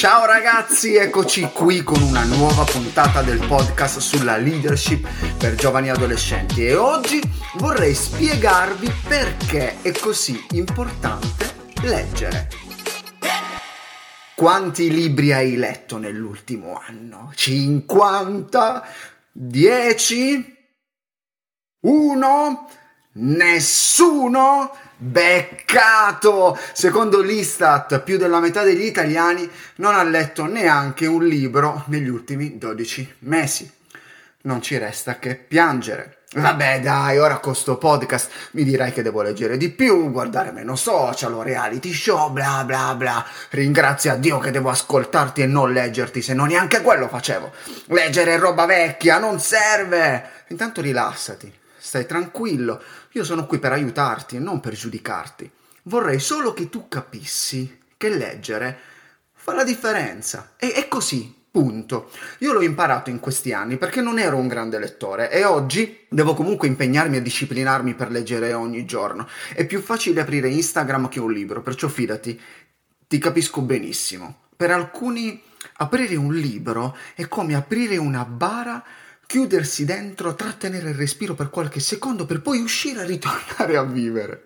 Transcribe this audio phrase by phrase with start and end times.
[0.00, 6.64] Ciao ragazzi, eccoci qui con una nuova puntata del podcast sulla leadership per giovani adolescenti
[6.64, 7.20] e oggi
[7.56, 11.52] vorrei spiegarvi perché è così importante
[11.82, 12.48] leggere.
[14.34, 17.30] Quanti libri hai letto nell'ultimo anno?
[17.34, 18.82] 50?
[19.32, 20.56] 10?
[21.80, 22.68] 1?
[23.12, 24.74] Nessuno?
[25.02, 26.58] Beccato!
[26.74, 32.58] Secondo l'Istat, più della metà degli italiani non ha letto neanche un libro negli ultimi
[32.58, 33.70] 12 mesi.
[34.42, 36.24] Non ci resta che piangere.
[36.34, 40.76] Vabbè, dai, ora con sto podcast mi dirai che devo leggere di più, guardare meno
[40.76, 43.24] social o reality show, bla bla bla.
[43.48, 47.50] Ringrazia Dio che devo ascoltarti e non leggerti, se no neanche quello facevo.
[47.86, 50.44] Leggere roba vecchia non serve.
[50.48, 51.59] Intanto rilassati
[51.90, 52.80] stai tranquillo,
[53.10, 55.50] io sono qui per aiutarti e non per giudicarti.
[55.82, 58.78] Vorrei solo che tu capissi che leggere
[59.32, 60.52] fa la differenza.
[60.56, 62.12] E è così, Punto.
[62.38, 66.32] Io l'ho imparato in questi anni perché non ero un grande lettore e oggi devo
[66.32, 69.26] comunque impegnarmi a disciplinarmi per leggere ogni giorno.
[69.52, 72.40] È più facile aprire Instagram che un libro, perciò fidati,
[73.08, 74.42] ti capisco benissimo.
[74.54, 75.42] Per alcuni
[75.78, 78.80] aprire un libro è come aprire una bara
[79.30, 84.44] chiudersi dentro, trattenere il respiro per qualche secondo per poi uscire e ritornare a vivere.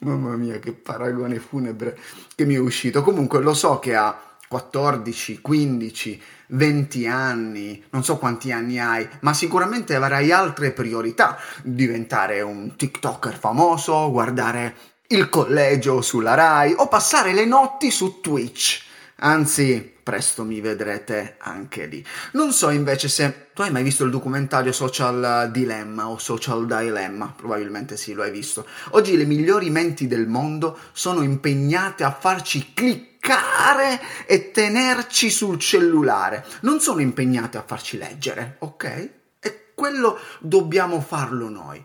[0.00, 1.98] Mamma mia, che paragone funebre
[2.34, 3.00] che mi è uscito.
[3.00, 9.32] Comunque lo so che ha 14, 15, 20 anni, non so quanti anni hai, ma
[9.32, 11.38] sicuramente avrai altre priorità.
[11.62, 14.76] Diventare un TikToker famoso, guardare
[15.06, 18.84] il collegio sulla Rai o passare le notti su Twitch.
[19.20, 22.02] Anzi, presto mi vedrete anche lì.
[22.32, 27.34] Non so invece se tu hai mai visto il documentario Social Dilemma o Social Dilemma,
[27.36, 28.66] probabilmente sì, lo hai visto.
[28.92, 36.42] Oggi le migliori menti del mondo sono impegnate a farci cliccare e tenerci sul cellulare,
[36.62, 39.10] non sono impegnate a farci leggere, ok?
[39.40, 41.84] E quello dobbiamo farlo noi.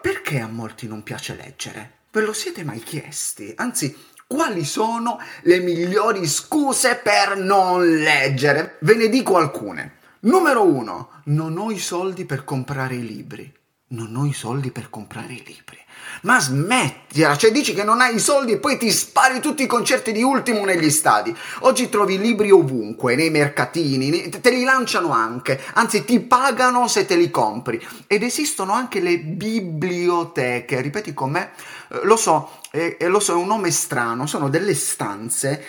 [0.00, 1.98] Perché a molti non piace leggere?
[2.10, 3.52] Ve lo siete mai chiesti?
[3.54, 3.94] Anzi,
[4.26, 8.76] quali sono le migliori scuse per non leggere?
[8.80, 9.98] Ve ne dico alcune.
[10.20, 13.52] Numero uno, non ho i soldi per comprare i libri.
[13.94, 15.78] Non ho i soldi per comprare i libri.
[16.22, 19.68] Ma smettila, cioè dici che non hai i soldi e poi ti spari tutti i
[19.68, 21.34] concerti di ultimo negli stadi.
[21.60, 27.14] Oggi trovi libri ovunque, nei mercatini, te li lanciano anche, anzi ti pagano se te
[27.14, 27.80] li compri.
[28.08, 31.50] Ed esistono anche le biblioteche, ripeti con me,
[31.90, 35.62] eh, lo so, eh, lo so, è un nome strano, sono delle stanze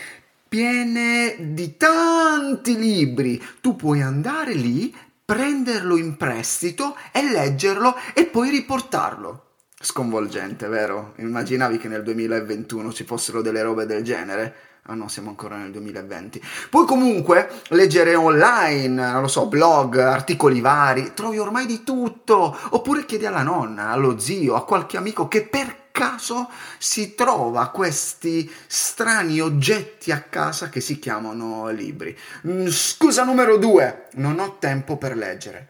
[0.48, 3.44] piene di tanti libri.
[3.62, 4.94] Tu puoi andare lì,
[5.26, 9.42] prenderlo in prestito e leggerlo e poi riportarlo.
[9.78, 11.14] Sconvolgente, vero?
[11.18, 14.56] Immaginavi che nel 2021 ci fossero delle robe del genere?
[14.84, 16.40] Ah no, siamo ancora nel 2020.
[16.70, 22.56] Puoi comunque leggere online, non lo so, blog, articoli vari, trovi ormai di tutto.
[22.70, 28.52] Oppure chiedi alla nonna, allo zio, a qualche amico che per caso si trova questi
[28.68, 32.16] strani oggetti a casa che si chiamano libri.
[32.48, 35.70] Mm, scusa numero due, non ho tempo per leggere.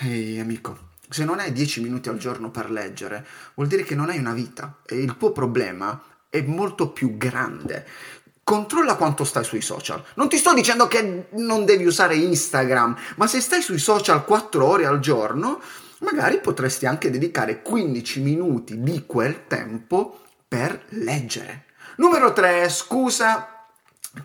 [0.00, 4.08] Ehi amico, se non hai 10 minuti al giorno per leggere, vuol dire che non
[4.08, 7.86] hai una vita e il tuo problema è molto più grande.
[8.42, 10.02] Controlla quanto stai sui social.
[10.14, 14.66] Non ti sto dicendo che non devi usare Instagram, ma se stai sui social 4
[14.66, 15.60] ore al giorno,
[16.02, 21.64] magari potresti anche dedicare 15 minuti di quel tempo per leggere.
[21.96, 23.66] Numero 3, scusa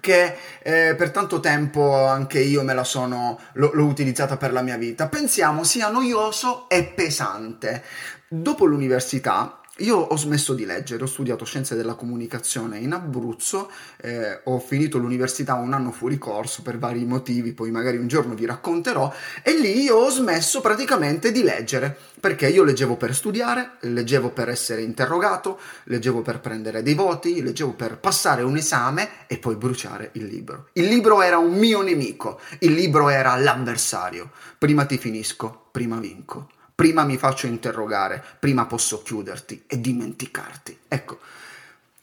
[0.01, 4.61] che eh, per tanto tempo anche io me la sono l'ho, l'ho utilizzata per la
[4.61, 5.07] mia vita.
[5.07, 7.83] Pensiamo sia noioso e pesante.
[8.27, 14.41] Dopo l'università io ho smesso di leggere, ho studiato scienze della comunicazione in Abruzzo, eh,
[14.43, 18.45] ho finito l'università un anno fuori corso per vari motivi, poi magari un giorno vi
[18.45, 24.49] racconterò, e lì ho smesso praticamente di leggere, perché io leggevo per studiare, leggevo per
[24.49, 30.09] essere interrogato, leggevo per prendere dei voti, leggevo per passare un esame e poi bruciare
[30.13, 30.69] il libro.
[30.73, 34.31] Il libro era un mio nemico, il libro era l'avversario.
[34.57, 40.81] Prima ti finisco, prima vinco prima mi faccio interrogare, prima posso chiuderti e dimenticarti.
[40.87, 41.17] Ecco,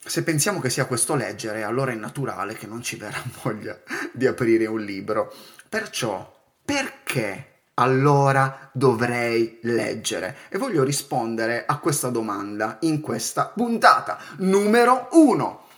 [0.04, 3.80] se pensiamo che sia questo leggere, allora è naturale che non ci verrà voglia
[4.10, 5.32] di aprire un libro.
[5.68, 6.28] Perciò,
[6.64, 10.38] perché allora dovrei leggere?
[10.48, 14.18] E voglio rispondere a questa domanda in questa puntata.
[14.38, 15.68] Numero uno.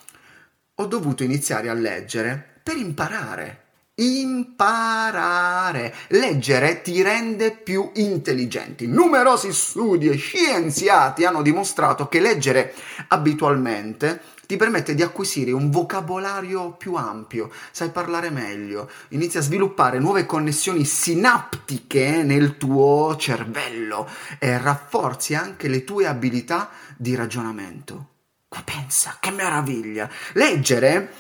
[0.76, 3.64] Ho dovuto iniziare a leggere per imparare
[3.96, 5.94] imparare.
[6.08, 8.87] Leggere ti rende più intelligenti.
[8.87, 12.75] Numerosi studi e scienziati hanno dimostrato che leggere
[13.08, 19.99] abitualmente ti permette di acquisire un vocabolario più ampio, sai parlare meglio, inizi a sviluppare
[19.99, 24.08] nuove connessioni sinaptiche nel tuo cervello
[24.38, 28.10] e rafforzi anche le tue abilità di ragionamento.
[28.50, 30.08] Ma pensa, che meraviglia!
[30.34, 31.12] Leggere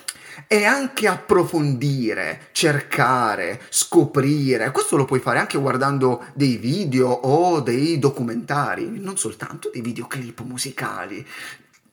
[0.46, 4.70] e anche approfondire, cercare, scoprire.
[4.70, 10.40] Questo lo puoi fare anche guardando dei video o dei documentari, non soltanto dei videoclip
[10.42, 11.26] musicali.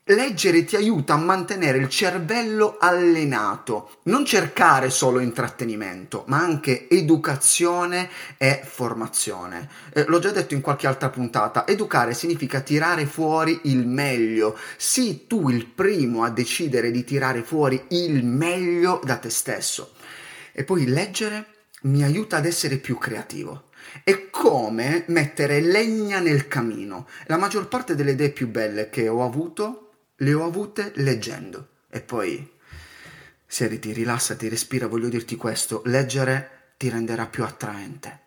[0.07, 8.09] Leggere ti aiuta a mantenere il cervello allenato, non cercare solo intrattenimento, ma anche educazione
[8.37, 9.69] e formazione.
[9.93, 14.57] Eh, l'ho già detto in qualche altra puntata, educare significa tirare fuori il meglio.
[14.75, 19.93] Sii tu il primo a decidere di tirare fuori il meglio da te stesso.
[20.51, 21.45] E poi leggere
[21.83, 23.69] mi aiuta ad essere più creativo.
[24.03, 27.07] È come mettere legna nel camino.
[27.27, 29.82] La maggior parte delle idee più belle che ho avuto
[30.17, 31.69] le ho avute leggendo.
[31.89, 32.51] E poi,
[33.45, 38.21] sediti, rilassati, respira, voglio dirti questo, leggere ti renderà più attraente.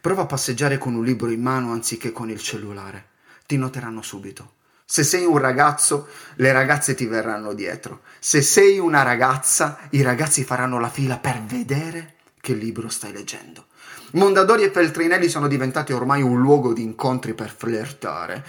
[0.00, 3.06] Prova a passeggiare con un libro in mano anziché con il cellulare.
[3.46, 4.56] Ti noteranno subito.
[4.84, 8.02] Se sei un ragazzo, le ragazze ti verranno dietro.
[8.18, 13.67] Se sei una ragazza, i ragazzi faranno la fila per vedere che libro stai leggendo.
[14.12, 18.44] Mondadori e Feltrinelli sono diventati ormai un luogo di incontri per flirtare.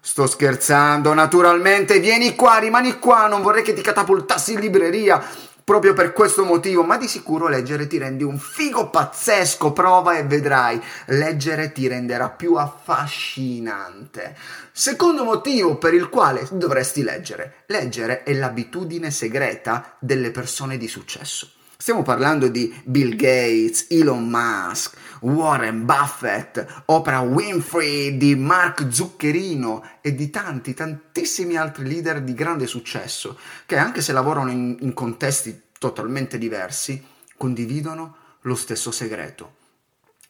[0.00, 2.00] Sto scherzando, naturalmente.
[2.00, 5.22] Vieni qua, rimani qua, non vorrei che ti catapultassi in libreria.
[5.64, 10.24] Proprio per questo motivo, ma di sicuro leggere ti rendi un figo pazzesco, prova e
[10.24, 10.78] vedrai.
[11.06, 14.36] Leggere ti renderà più affascinante.
[14.72, 17.64] Secondo motivo per il quale dovresti leggere.
[17.66, 21.48] Leggere è l'abitudine segreta delle persone di successo.
[21.84, 30.14] Stiamo parlando di Bill Gates, Elon Musk, Warren Buffett, Oprah Winfrey, di Mark Zuccherino e
[30.14, 35.64] di tanti, tantissimi altri leader di grande successo che anche se lavorano in, in contesti
[35.78, 37.04] totalmente diversi,
[37.36, 39.56] condividono lo stesso segreto.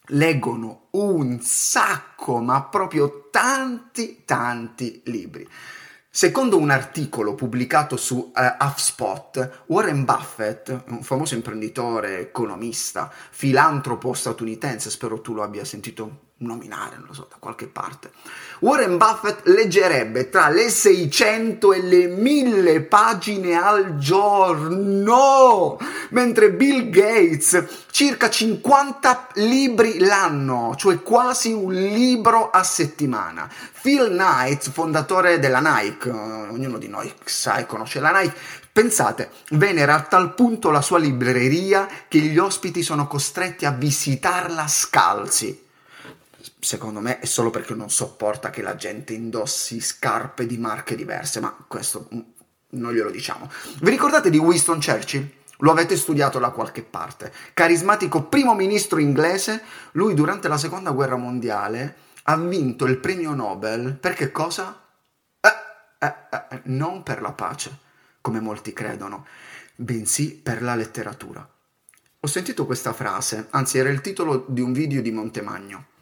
[0.07, 5.49] Leggono un sacco, ma proprio tanti, tanti libri.
[6.17, 14.91] Secondo un articolo pubblicato su uh, HuffSpot, Warren Buffett, un famoso imprenditore, economista, filantropo statunitense,
[14.91, 18.11] spero tu lo abbia sentito nominare, non lo so, da qualche parte.
[18.61, 25.79] Warren Buffett leggerebbe tra le 600 e le 1000 pagine al giorno,
[26.11, 33.49] mentre Bill Gates circa 50 libri l'anno, cioè quasi un libro a settimana.
[33.81, 39.95] Phil Knight, fondatore della Nike, ognuno di noi sa e conosce la Nike, Pensate, venera
[39.95, 45.63] a tal punto la sua libreria che gli ospiti sono costretti a visitarla scalzi
[46.59, 51.41] secondo me è solo perché non sopporta che la gente indossi scarpe di marche diverse,
[51.41, 52.21] ma questo mm,
[52.71, 53.51] non glielo diciamo.
[53.81, 55.29] Vi ricordate di Winston Churchill?
[55.59, 57.33] Lo avete studiato da qualche parte.
[57.55, 59.63] Carismatico primo ministro inglese,
[59.93, 64.83] lui durante la seconda guerra mondiale ha vinto il premio Nobel per che cosa?
[65.41, 65.49] Eh,
[65.99, 67.79] eh, eh, eh non per la pace,
[68.21, 69.27] come molti credono,
[69.77, 71.49] bensì per la letteratura.
[72.21, 75.93] Ho sentito questa frase, anzi era il titolo di un video di Montemagno.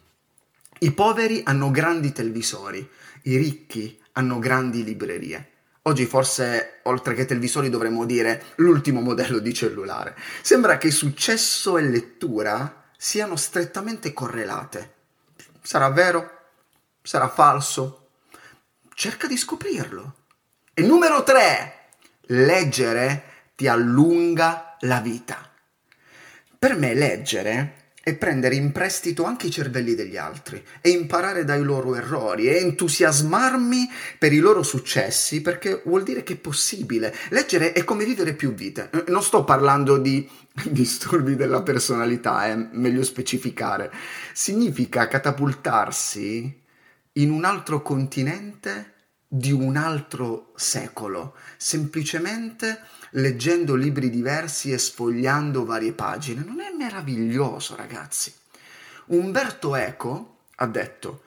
[0.83, 2.85] I poveri hanno grandi televisori,
[3.23, 5.51] i ricchi hanno grandi librerie.
[5.83, 10.13] Oggi forse, oltre che televisori, dovremmo dire l'ultimo modello di cellulare.
[10.41, 14.93] Sembra che successo e lettura siano strettamente correlate.
[15.61, 16.29] Sarà vero?
[17.01, 18.09] Sarà falso?
[18.93, 20.15] Cerca di scoprirlo.
[20.73, 21.91] E numero 3.
[22.23, 23.23] Leggere
[23.55, 25.49] ti allunga la vita.
[26.59, 31.63] Per me leggere e prendere in prestito anche i cervelli degli altri e imparare dai
[31.63, 37.15] loro errori e entusiasmarmi per i loro successi perché vuol dire che è possibile.
[37.29, 38.89] Leggere è come vivere più vite.
[38.91, 40.29] Eh, non sto parlando di
[40.69, 43.89] disturbi della personalità, è meglio specificare.
[44.33, 46.61] Significa catapultarsi
[47.13, 48.92] in un altro continente
[49.35, 52.81] di un altro secolo, semplicemente
[53.13, 56.43] leggendo libri diversi e sfogliando varie pagine.
[56.43, 58.31] Non è meraviglioso, ragazzi?
[59.05, 61.23] Umberto Eco ha detto,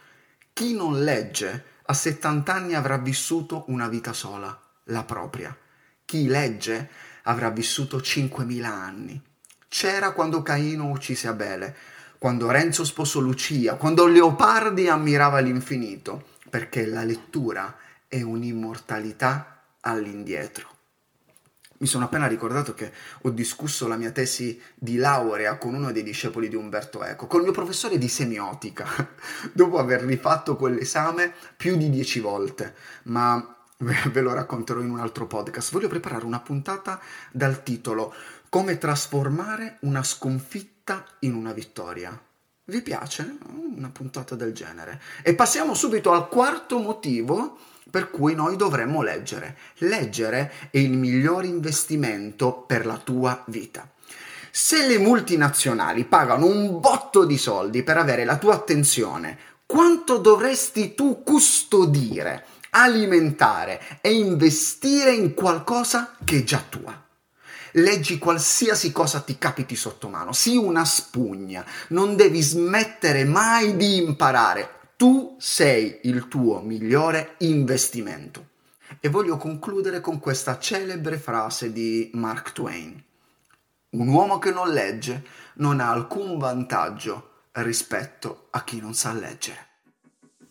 [0.52, 5.56] chi non legge a 70 anni avrà vissuto una vita sola, la propria.
[6.04, 6.88] Chi legge
[7.24, 9.20] avrà vissuto 5.000 anni.
[9.66, 11.76] C'era quando Caino uccise Abele,
[12.18, 17.76] quando Renzo sposò Lucia, quando Leopardi ammirava l'infinito, perché la lettura
[18.16, 20.74] è un'immortalità all'indietro.
[21.78, 22.90] Mi sono appena ricordato che
[23.22, 27.42] ho discusso la mia tesi di laurea con uno dei discepoli di Umberto Eco, col
[27.42, 28.86] mio professore di semiotica,
[29.52, 35.26] dopo aver rifatto quell'esame più di dieci volte, ma ve lo racconterò in un altro
[35.26, 35.70] podcast.
[35.72, 36.98] Voglio preparare una puntata
[37.30, 38.14] dal titolo
[38.48, 42.18] Come trasformare una sconfitta in una vittoria.
[42.68, 43.36] Vi piace
[43.76, 45.00] una puntata del genere?
[45.22, 47.58] E passiamo subito al quarto motivo
[47.88, 49.56] per cui noi dovremmo leggere.
[49.76, 53.88] Leggere è il miglior investimento per la tua vita.
[54.50, 60.96] Se le multinazionali pagano un botto di soldi per avere la tua attenzione, quanto dovresti
[60.96, 67.05] tu custodire, alimentare e investire in qualcosa che è già tua?
[67.72, 73.96] Leggi qualsiasi cosa ti capiti sotto mano, sii una spugna, non devi smettere mai di
[73.96, 78.54] imparare tu sei il tuo migliore investimento.
[78.98, 83.04] E voglio concludere con questa celebre frase di Mark Twain.
[83.90, 85.24] Un uomo che non legge
[85.56, 89.66] non ha alcun vantaggio rispetto a chi non sa leggere.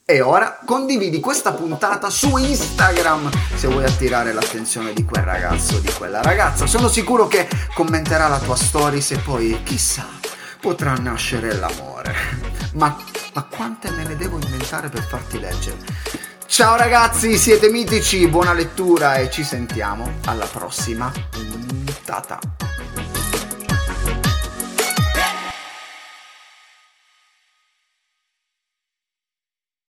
[0.08, 5.80] E ora condividi questa puntata su Instagram se vuoi attirare l'attenzione di quel ragazzo o
[5.80, 6.68] di quella ragazza.
[6.68, 10.06] Sono sicuro che commenterà la tua story se poi, chissà,
[10.62, 12.14] potrà nascere l'amore.
[12.74, 12.96] Ma
[13.34, 15.78] ma quante me ne devo inventare per farti leggere?
[16.46, 22.40] Ciao ragazzi, siete mitici, buona lettura e ci sentiamo alla prossima puntata.